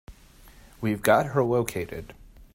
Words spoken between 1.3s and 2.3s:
located.